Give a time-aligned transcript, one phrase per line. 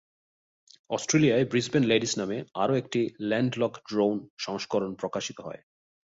[0.89, 5.61] অস্ট্রেলিয়ায় "Brisbane ladies" নামে আরও একটি ল্যান্ডলক ড্রোন সংস্করণ প্রকাশিত হয়।